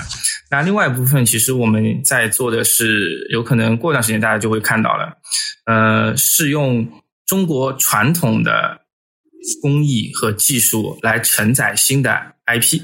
[0.50, 5.18] 那另外一部分，其实我们在做的是，有可能过段时间大家就会看到了，
[5.66, 6.88] 呃，是用
[7.26, 8.80] 中国传统的
[9.60, 12.80] 工艺和技术来承载新的 IP。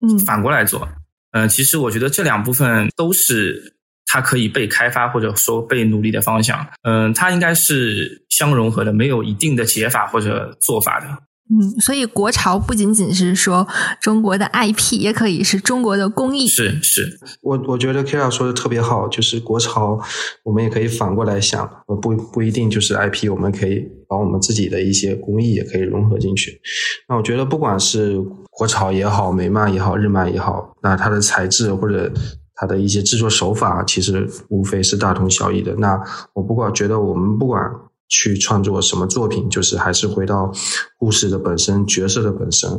[0.00, 0.88] 嗯，反过来做，
[1.32, 3.73] 嗯，其实我觉得这两部分都是。
[4.14, 11.06] 它可以被开发或者说被努力的方向，嗯，它应该是相融合的，没有一定的解法或者做法的。
[11.50, 13.66] 嗯，所以国潮不仅仅是说
[14.00, 16.46] 中国的 IP，也可以是中国的工艺。
[16.46, 19.98] 是是，我我觉得 Kira 说的特别好，就是国潮，
[20.44, 21.68] 我们也可以反过来想，
[22.00, 26.60] 不不一定就是 IP，我们可以把我们自己的一些工艺也可以融合进去。
[27.08, 28.16] 那我觉得不管是
[28.50, 32.12] 国潮也好，美漫也好，日漫也好，那它的材质或者。
[32.54, 35.74] 它的一些制作手法其实无非是大同小异的。
[35.76, 36.00] 那
[36.32, 37.62] 我不管觉得我们不管
[38.08, 40.52] 去创作什么作品，就是还是回到
[40.96, 42.70] 故事的本身、角色的本身，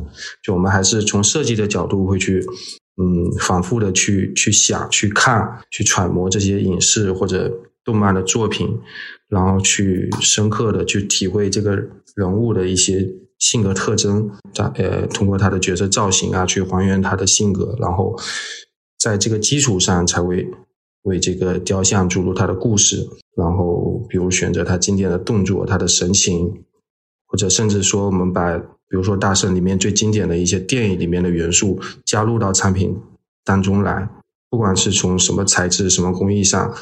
[0.41, 2.39] 就我们还是从设计的角度会去，
[3.01, 7.51] 嗯，反复的去去想、去看、去揣摩这些影视或者
[7.83, 8.79] 动漫的作品，
[9.27, 11.75] 然后去深刻的去体会这个
[12.15, 13.05] 人物的一些
[13.39, 14.29] 性格特征，
[14.75, 18.15] 呃，通过他的角色造型啊，去还原他的性格，然后。
[18.97, 20.47] 在这个基础上，才会
[21.03, 26.63] 为这个雕像注入它的故事，然后比如选择它经典的动作、它的神情，
[27.27, 32.97] 或者甚至说我们把比如说大圣里面最经典的一些电影里面的元素加入到产品
[33.43, 34.10] 当中来，
[34.49, 36.73] 不管是从什么材质、什么工艺上。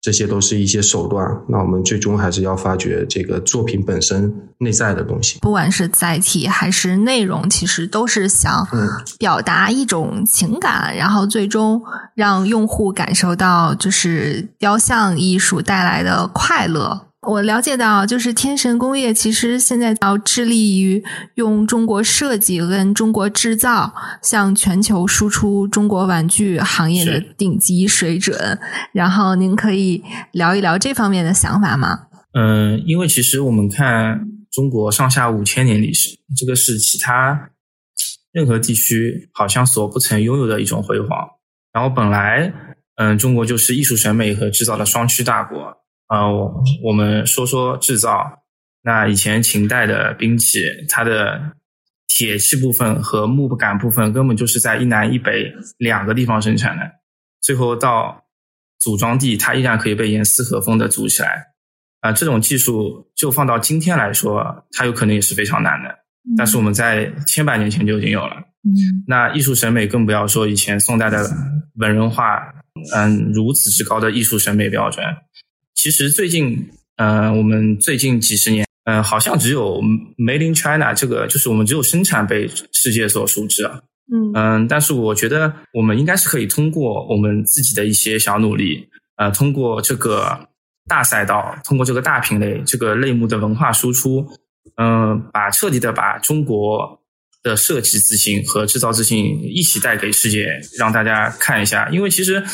[0.00, 5.40] 这些都是一些手段，那我们最终还是要发掘这个作品本身内在的东西。
[5.40, 8.66] 不管是载体还是内容，其实都是想
[9.18, 11.82] 表达一种情感，然后最终
[12.14, 17.07] 让用户感受到就是雕像艺术带来的快乐。
[17.28, 28.58] 我了解到，就是天神工业其实现在要致力于用中国设计跟中国制造，向全球输出中国玩具行业的顶级水准。
[28.92, 32.06] 然后，您可以聊一聊这方面的想法吗？
[32.32, 37.50] 嗯，因为其实我们看中国上下五千年历史，这个是其他
[38.32, 41.10] 任何地区好像所不曾拥有的一种辉煌。
[41.74, 42.50] 然后，本来
[42.96, 45.76] 嗯，中国就是艺术审美和制造的双驱大国。
[46.08, 46.26] 啊，
[46.82, 48.42] 我们说说制造。
[48.82, 51.52] 那以前秦代的兵器，它的
[52.06, 56.82] 铁器部分和木杆部分根本就是在一南一北两个地方生产的，
[57.40, 58.24] 最后到
[58.78, 61.48] 组装地，它依然可以被严丝合缝的组起来。
[62.00, 65.94] 啊，这种技术就放到今天来说，它有可能也是非常难的。
[66.36, 68.36] 但是我们在千百年前就已经有了。
[68.64, 68.70] 嗯，
[69.06, 71.28] 那艺术审美更不要说以前宋代的
[71.74, 72.38] 文人画，
[72.94, 75.04] 嗯，如此之高的艺术审美标准。
[75.88, 79.80] 其实最近，呃，我们最近几十年，嗯，好像只有
[80.18, 83.80] Made in China 这个，就是我们只有生产被世界所熟知啊。
[84.12, 90.38] 嗯嗯，但是我觉得我们应该是可以通过我们自己的一些小努力，呃，通过这个
[90.86, 94.26] 大赛道，通过这个大品类这个类目的文化输出，
[94.76, 97.00] 嗯，把彻底的把中国
[97.42, 101.88] 的设计自信和制造自信一起带给世界，让大家看一下。
[101.88, 102.44] 因为其实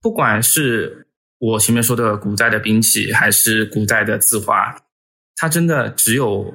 [0.00, 1.03] 不管是
[1.44, 4.74] 我前面说的古代的兵器，还是古代的字画，
[5.36, 6.46] 它真的只有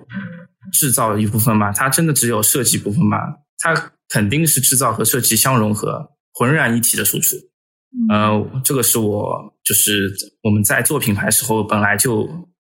[0.74, 1.72] 制造一部分吗？
[1.72, 3.18] 它真的只有设计部分吗？
[3.60, 7.36] 它肯定是制造和设计相融合、浑然一体的输出。
[8.10, 12.28] 呃，这个是我就是我们在做品牌时候本来就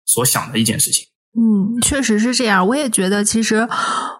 [0.05, 1.07] 所想的一件事情。
[1.35, 2.67] 嗯，确实是这样。
[2.67, 3.67] 我也觉得，其实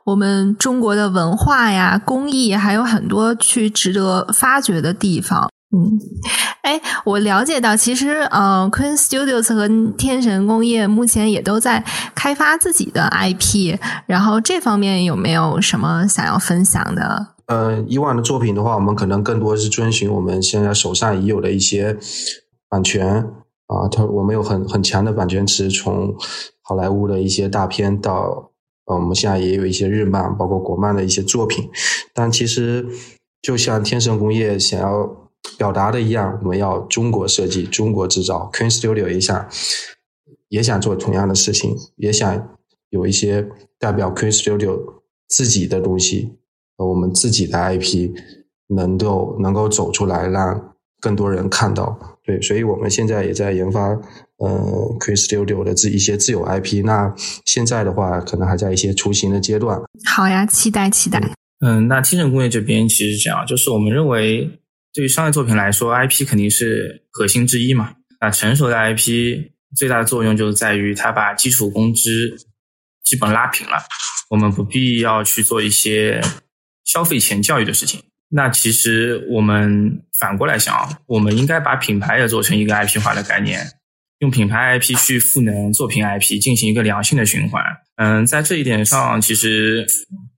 [0.06, 5.53] 我们中国的文化呀、工艺还有很多去值得发掘的地方。
[5.76, 6.00] 嗯，
[6.62, 11.84] 哎，我了解到，其实呃，Queen Studios 和天神工业目前也都在
[12.14, 17.30] 开发自己的 IP，然后这方面有没有什么想要分享的？
[17.48, 21.98] 呃，以往的作品的话，我们可能更多是遵循我们现在手上已有的一些
[22.70, 23.26] 版权
[23.66, 26.16] 啊，它我们有很很强的版权池，从
[26.62, 28.52] 好莱坞的一些大片到
[28.86, 31.68] 呃，我们现在也有一些日漫，包括国漫的一些作品，
[32.14, 32.86] 但其实
[33.42, 35.23] 就像天神工业想要。
[35.64, 38.50] 表达的一样，我们要中国设计、中国制造。
[38.52, 39.48] Queen Studio 也想
[40.50, 42.50] 也想做同样的事情，也想
[42.90, 43.48] 有一些
[43.80, 44.78] 代表 Queen Studio
[45.30, 46.34] 自己的东西
[46.76, 48.12] 和我们自己的 IP
[48.68, 51.98] 能够能够走出来，让更多人看到。
[52.26, 53.88] 对，所以我们现在也在研发
[54.40, 54.50] 呃
[55.00, 56.84] Queen Studio 的自一些自有 IP。
[56.84, 59.80] 那现在的话，可能还在一些雏形的阶段。
[60.14, 61.22] 好呀，期待期待。
[61.62, 64.60] 嗯，那天成工业这边其实这样，就是我们认为。
[64.94, 67.96] 对于商业作品来说，IP 肯定是核心之一嘛。
[68.22, 72.38] 那成熟的 IP 最大的作用就是在于它把基础工资
[73.04, 73.78] 基本拉平了，
[74.30, 76.22] 我们不必要去做一些
[76.86, 78.04] 消费前教育的事情。
[78.30, 83.66] 那其实我们反过来想，我们应该把品牌也做成一个 IP 化的概念，
[84.20, 87.64] 用品牌 IP 去赋能作品 IP，进行一个良性的循环。
[87.96, 89.88] 嗯，在这一点上，其实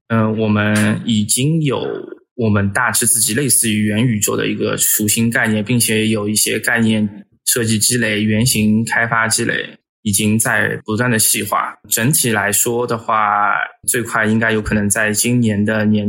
[0.08, 2.15] 嗯，我们已经有。
[2.36, 11.74] 我们大致自己类似于元宇宙的一个雏形概念，并且有一些概念设计积累、原型开发积累，已经在不断的细化。
[11.88, 13.54] 整体来说的话，
[13.88, 16.06] 最快应该有可能在今年的年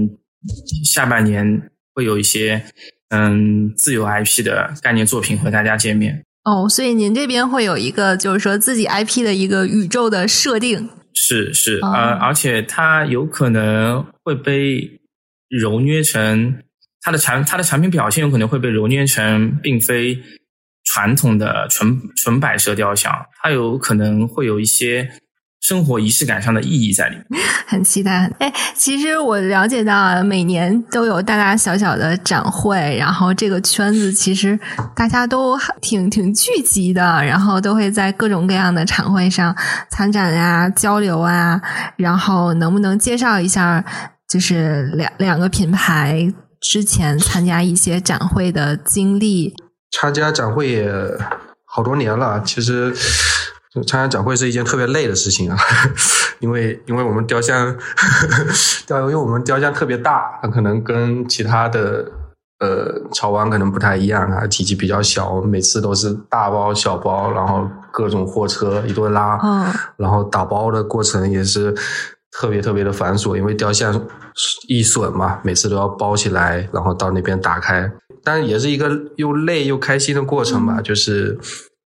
[0.84, 2.62] 下半年会有一些
[3.10, 6.26] 嗯自由 IP 的概念作品和大家见面。
[6.44, 10.90] 哦，所以您这边会有一个就是说自己 IP 的一个宇宙的设定？
[11.14, 14.97] 是是，呃，而且它有可能会被。
[15.50, 16.62] 揉捏成
[17.02, 20.18] 它的产，它的产品表现有可能会被揉捏成并非
[20.84, 25.10] 传统的纯纯摆设雕像，它有可能会有一些
[25.62, 27.42] 生活仪式感上的意义在里面。
[27.68, 28.32] 很期待。
[28.40, 34.58] 哎，其实我了解到每年都有大大小小的展会，然后这个圈子其实
[34.96, 39.54] 大家都挺挺聚集的，然后都会在各种各样的展会上
[39.90, 41.62] 参展啊、交流啊，
[41.98, 43.84] 然后能不能介绍一下？
[44.28, 49.56] 就是两两个品牌之前参加一些展会的经历，
[49.92, 50.92] 参加展会也
[51.66, 52.42] 好多年了。
[52.44, 52.94] 其实
[53.74, 55.58] 参加展会是一件特别累的事情啊，
[56.40, 57.74] 因为因为我们雕像
[58.86, 62.04] 雕，因为我们雕像特别大，它可能跟其他的
[62.60, 71.74] 呃潮玩可能不太一样啊，体积比较小，每次都是大包小包，然后各种货车一顿拉，嗯，然后打包的过程也是。
[72.40, 74.00] 特别特别的繁琐，因为雕像
[74.68, 77.92] 易损嘛，每次都要包起来，然后到那边打开，
[78.24, 80.80] 但也是一个又累又开心的过程吧。
[80.80, 81.36] 就是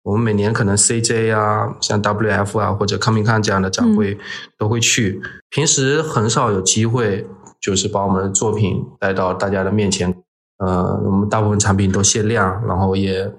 [0.03, 4.19] 我们每年可能 CJ 啊，像 WF 啊或者 Coming Con 这样的展会
[4.59, 7.25] 都会去，平时很少有机会，
[7.61, 10.13] 就是把我们的作品带到大家的面前。
[10.59, 13.33] 呃，我们大部分产品都限量，然后也。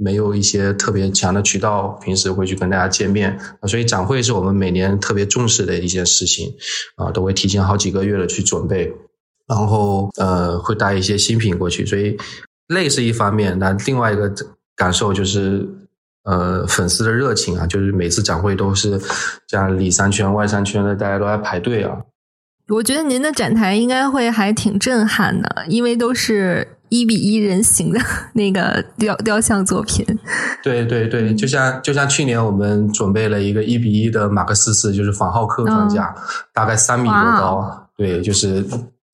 [0.00, 6.54] 没有一些特别强的渠道，平时会去跟大家见面，所以展会是我们每年特别重视的一件事情
[6.94, 8.94] 啊，都会提前好几个月的去准备，
[9.48, 12.16] 然后呃会带一些新品过去，所以
[12.68, 14.32] 累是一方面，那另外一个
[14.76, 15.68] 感受就是
[16.22, 19.00] 呃粉丝的热情啊，就是每次展会都是
[19.48, 21.98] 这样里三圈外三圈的，大家都在排队啊。
[22.68, 26.68] 我觉得您的展台应该会还挺震撼的，因为都是。
[26.88, 28.00] 一比一人形的
[28.34, 30.04] 那个雕雕像作品，
[30.62, 36.14] 对对对，就像就像去年我们准备了一个一比一的马克思四，就是仿浩克装甲，
[36.52, 38.64] 大概三米多高，对，就是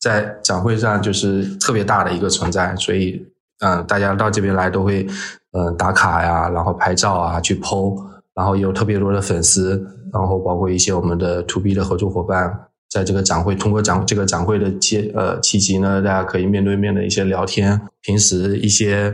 [0.01, 3.25] 在展会上就是特别大的一个存在，所以
[3.61, 5.07] 嗯，大家到这边来都会
[5.53, 12.69] 嗯打卡呀，然后拍照啊，去 PO，然后有特别多的粉丝，然后包括一些我们的 To B 的合作伙伴。
[12.95, 19.13] 在这个展会，通过展这个展会的接呃契机呢，大家可以面对面的一些聊天，平时一些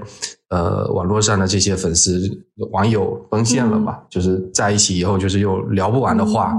[0.50, 6.52] 呃网络上的这些粉丝网友奔现了吧，就是在一起以后就是有聊不完的话，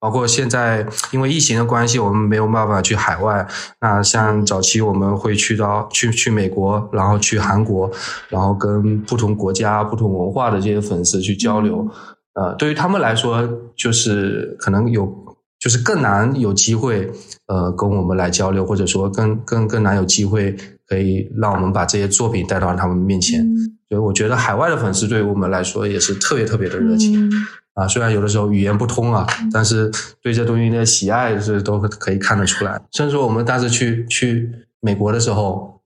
[0.00, 3.46] 包括现在因为疫情的关系，我们没有办法去海外。
[3.82, 7.90] 那像早期我们会去到去去美国，然后去韩国，
[8.30, 11.86] 然后跟不同国家、不同文化的这些粉丝去交流。
[12.32, 13.46] 呃，对于他们来说，
[13.76, 15.21] 就是可能有。
[15.62, 17.08] 就是更难有机会，
[17.46, 20.56] 呃，跟我们来交流，或者说更更更难有机会
[20.88, 23.46] 可以让我们把这些作品带到他们面前。
[23.88, 27.30] 所以我觉得海外的粉丝对于我们来说也是特别特别的热情
[27.74, 27.86] 啊。
[27.86, 29.88] 虽然有的时候语言不通啊，但是
[30.20, 32.82] 对这东西的喜爱是都可以看得出来。
[32.90, 34.50] 甚至说我们当时去去
[34.80, 35.80] 美国的时候，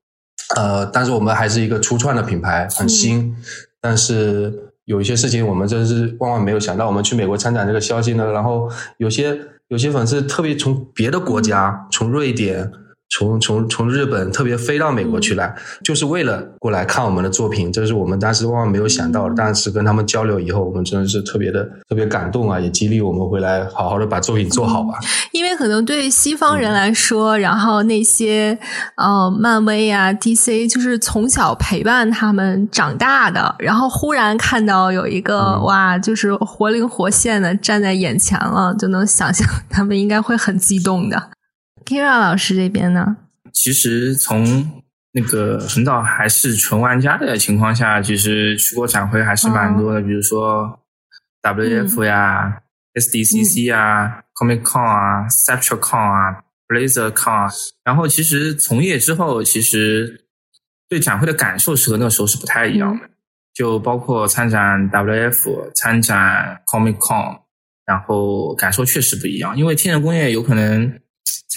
[0.56, 3.36] 呃，但是我们还是一个初创的品牌，很新。
[3.78, 9.38] 但是有一些事情我们真是万万没有想到，我们去美国参展这个消息呢，然后有些
[9.68, 12.70] 有些粉丝特别从别的国家，从瑞典。
[13.16, 19.34] 从从从日本特别飞到美国去来，就是为了过来看我们的作品，这是我们当时万万没有想到的。
[19.34, 24.98] 但是跟他们交流以后，我们真的是特别的特别感动啊，也激励我们回来好好的把作品做好吧。
[25.32, 28.58] 因为可能对西方人来说，然后那些
[28.96, 41.30] 呃漫威啊、DC，就是从小陪伴他们长大的，然后忽然看到有一个哇，就是活灵活现的站在眼前了，就能想象他们应该会很激动的。
[41.86, 43.16] Kira 老师这边呢？
[43.52, 44.82] 其实从
[45.12, 50.80] 那个很早还是纯玩家的情况下，其实去过展会还是蛮多的，比如说
[51.42, 52.60] WF 呀、
[52.94, 57.48] SDCC 啊、Comic Con 啊、c e p t r a Con 啊、Blazer Con。
[57.84, 60.26] 然后其实从业之后，其实
[60.88, 63.08] 对展会的感受是和那个时候是不太一样的。
[63.54, 67.38] 就包括参展 WF、参展 Comic Con，
[67.86, 71.00] 然后感受确实不一样，因为天人工业有可能。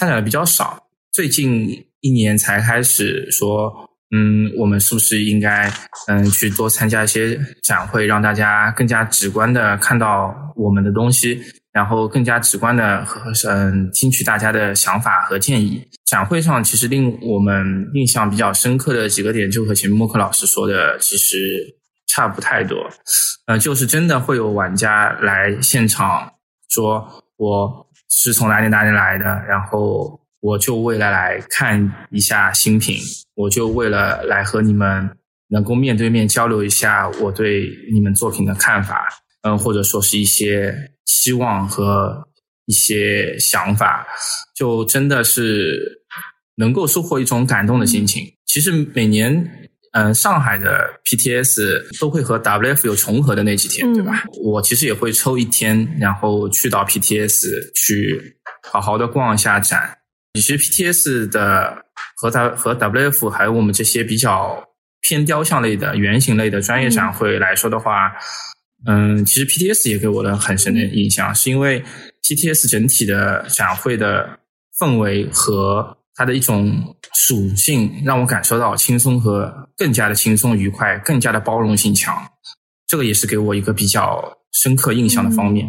[0.00, 0.82] 参展的比较少，
[1.12, 1.68] 最近
[2.00, 3.70] 一年才开始说，
[4.16, 5.70] 嗯，我们是不是应该，
[6.08, 11.38] 嗯，去多参加一些展会，让大家更加直观的看到我们的东西，
[11.70, 15.86] 然后更加直观的和嗯听取大家的想法和建议。
[16.06, 21.76] 展会上其实令我们印象比较深刻的几个点，就和前面默克老师说的其实
[22.08, 22.88] 差不太多，
[23.48, 26.32] 呃，就是真的会有玩家来现场
[26.70, 27.86] 说，我。
[28.10, 29.24] 是从哪里哪里来的？
[29.48, 32.98] 然后我就为了来看一下新品，
[33.34, 35.08] 我就为了来和你们
[35.48, 39.08] 能够面对面交流一下我对你们作品的看法，
[39.42, 42.28] 嗯，或者说是一些期望和
[42.66, 44.06] 一些想法，
[44.54, 46.04] 就真的是
[46.56, 48.24] 能够收获一种感动的心情。
[48.44, 49.69] 其实每年。
[49.92, 54.22] 嗯，上海的 PTS 都会和 WF 有重合的那几天，对吧？
[54.40, 58.36] 我其实也会抽一天，然后去到 PTS 去
[58.70, 59.98] 好好的逛一下展。
[60.34, 61.84] 其实 PTS 的
[62.16, 64.62] 和 W 和 WF 还有我们这些比较
[65.00, 68.12] 偏雕像类的、原型类的专业展会来说的话，
[68.86, 71.82] 嗯，其实 PTS 也给我了很深的印象，是因为
[72.22, 74.38] PTS 整体的展会的
[74.78, 75.96] 氛围和。
[76.16, 79.50] 它的一种属性让我感受到轻松和
[79.80, 82.14] 更加的轻松愉快，更加的包容性强，
[82.86, 85.66] 这个也是给我一个比较深刻印象的方面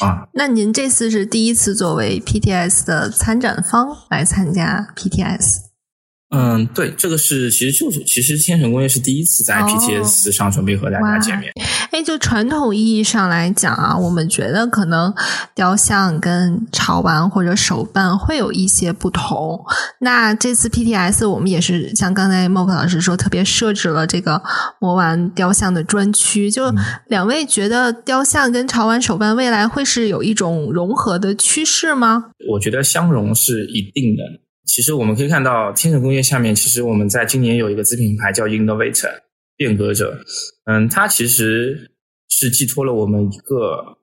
[0.00, 0.26] 啊。
[0.34, 5.63] 那您这次是第一次作为 PTS 的参展方来参加 PTS？
[6.34, 11.52] 嗯，对，这个是其实就是其实天成工业是第一次在 PTS 上准备和大家见面。
[11.92, 15.14] 哎，就传统意义上来讲啊，我们觉得可能
[15.54, 19.64] 雕像跟潮玩或者手办会有一些不同。
[20.00, 24.42] 那这次 PTS 我们也是像刚才莫克老师说，特别设置了这个
[24.80, 26.50] 魔玩雕像的专区。
[26.50, 26.64] 就
[27.08, 32.24] 两位觉得雕像跟潮玩手办未来会是有一种融合的趋势吗？
[32.50, 34.22] 我觉得相融是一定的。
[34.74, 39.08] 其实我们可以看到，天成工业下面，其实我们在今年有一个子品牌叫 Innovator
[39.56, 40.18] 变革者，
[40.64, 41.92] 嗯，它其实
[42.28, 43.96] 是寄托了我们一个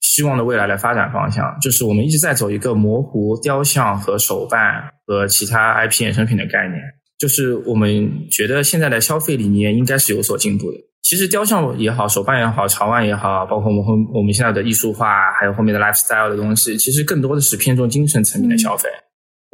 [0.00, 6.80] 希望的未来的发展方向，就是我们一直在走一个模糊雕像和手办和其他 IP 衍生品的概念，
[7.18, 10.78] 就是我们觉得现在的消费理念应该是有所进步的。
[11.02, 18.88] 其实雕像也好，手办也好，潮玩也好，包括我们后我们现在的艺术化，还有后面的 lifestyle 的东西，其实更多的是偏重精神层面的消费。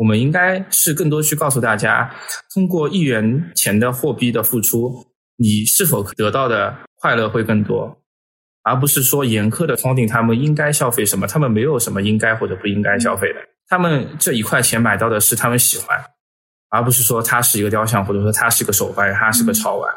[0.01, 2.11] 我们应该是更多去告诉大家，
[2.55, 7.99] 通过一元钱的货币的付出，你是否得到的快乐会更多，
[8.63, 16.03] 而不是说严苛的框定他们应该消费什么，他们没有什么应该或者不应该消费的，他们这一块钱买到的是他们喜欢，
[16.71, 19.95] 而不是说它是一个雕像，或者说它是个手办，它是个潮玩。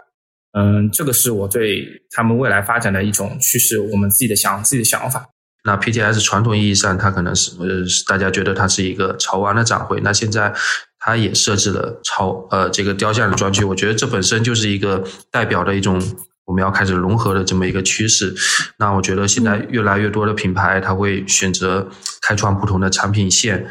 [0.52, 5.26] 嗯，这个是我对他们未来发展的一种趋势，我们自己的想自己的想法。
[5.66, 7.68] 那 PTS 传统意义上，它可能是呃，
[8.06, 10.02] 大家觉得它是一个潮玩的展会。
[10.02, 10.54] 那现在
[11.00, 15.02] 它也设置了潮呃这个雕像的专区，我觉得这本身就是一个
[15.32, 16.02] 代表的一种
[16.44, 18.36] 我们要开始融合的这么一个趋势。
[18.78, 21.88] 那我觉得现在越来越多的品牌，它会选择
[22.22, 23.66] 开创不同的产品线。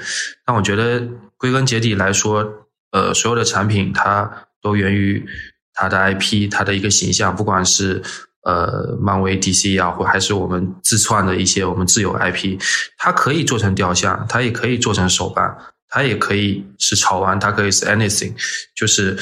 [0.46, 2.50] 那我觉得归根结底来说，
[2.92, 5.26] 呃，所有的产品它都源于
[5.74, 8.02] 它的 IP，它的一个形象，不管是。
[8.44, 12.58] 呃，漫威、DC 啊，或还是我们自创的一些我们自有 IP，
[12.98, 15.56] 它可以做成雕像，它也可以做成手办，
[15.88, 18.34] 它也可以是潮玩，它可以是 anything，
[18.74, 19.16] 就是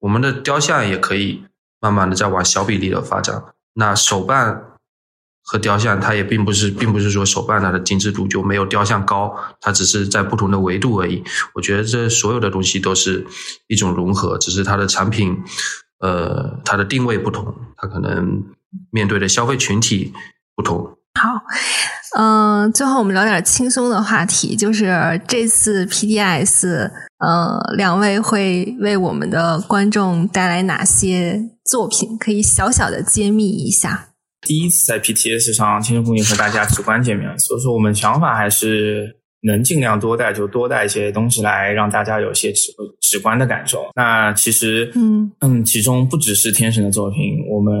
[0.00, 1.42] 我们的雕像也可以
[1.80, 3.42] 慢慢的在往小比例的发展。
[3.72, 4.62] 那手办
[5.42, 11.22] 和雕像，它也并不是，并不是说手办它的精致度就没有雕像高，它只是在不同的维度而已。
[11.54, 13.26] 我觉得这所有的东西都是
[13.68, 15.34] 一种融合，只是它的产品，
[16.00, 18.42] 呃，它的定位不同，它可能
[18.90, 20.12] 面对的消费群体
[20.54, 20.78] 不同。
[21.18, 21.30] 好，
[22.18, 32.18] 嗯，最后我们聊点轻松的话题，就是这次 PDS，呃，两位会为我们的观众带来哪些作品？
[32.18, 34.10] 可以小小的揭秘一下。
[34.42, 42.70] 第一次在 PTS 上，天成工业和大家直观见面，所以说我们想法还是能尽量多带，就多带一些东西来，让大家有些直
[43.00, 43.86] 直观的感受。
[43.96, 47.18] 那其实，嗯嗯，其中不只是天神的作品，
[47.50, 47.74] 我们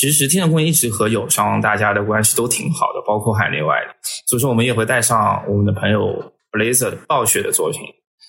[0.00, 3.94] 其实天成工业一直和友商大家的关系都挺好的，包括海内外的，
[4.26, 7.82] 所以说我们也会带上我们的朋友 Blazer 暴雪的作品，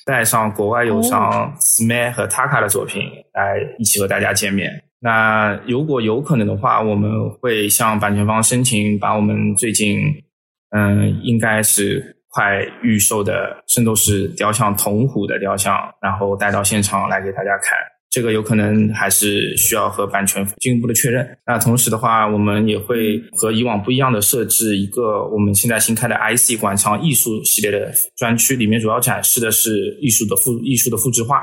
[0.05, 3.03] 带上国外友商 Sma 和 Taka 的作品
[3.34, 4.69] 来一起和大家见面。
[4.99, 7.09] 那如果有可能的话，我们
[7.39, 9.97] 会向版权方申请，把我们最近
[10.76, 17.78] 嗯应该是快预售的《圣斗士》雕像铜虎的雕像，然后带到现场来给大家看。
[18.12, 21.26] 这个有可能还是需要和版权进一步的确认。
[21.47, 31.38] 那同时的话，我们也会和以往不一样的设置一个我们现在新开的 IC 馆藏艺术系列的专区，里面主要展示的是艺术的复艺术的复制画。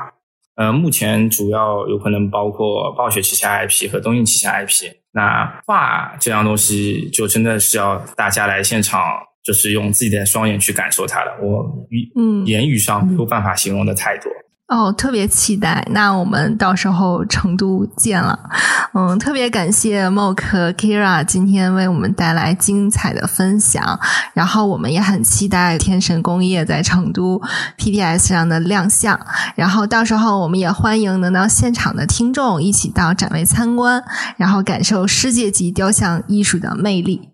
[0.57, 4.91] 呃，目前主要有可能包括暴雪旗下 IP 和东映旗下 IP。
[5.11, 9.01] 那画这样东西，就真的是要大家来现场，
[9.43, 11.35] 就是用自己的双眼去感受它了。
[11.41, 14.31] 我语嗯言语上没有办法形容的太多。
[14.69, 15.83] 哦，特别期待。
[15.89, 18.37] 那我们到时候成都见了。
[18.93, 23.99] 嗯，特别感谢 Mok 和 Kira 今天为我们带来精彩的分享。
[24.35, 27.41] 然后我们也很期待天神工业在成都
[27.79, 29.19] PDS 上的亮相。
[29.55, 34.03] 然后到时候我们也欢迎能到现场的听众一起到展位参观，
[34.37, 37.29] 然后感受世界级雕像艺术的魅力。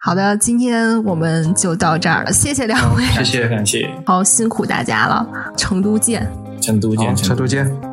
[0.00, 5.26] 好的，今天我们就到这儿了，谢谢两位，谢谢感谢，好辛苦大家了，
[5.56, 6.26] 成都见。
[6.60, 7.87] 成都见，成都见。